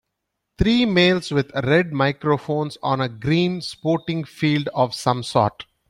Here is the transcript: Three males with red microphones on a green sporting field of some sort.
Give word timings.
Three 0.57 0.85
males 0.87 1.29
with 1.31 1.51
red 1.53 1.93
microphones 1.93 2.75
on 2.81 3.01
a 3.01 3.07
green 3.07 3.61
sporting 3.61 4.23
field 4.23 4.67
of 4.73 4.95
some 4.95 5.21
sort. 5.21 5.67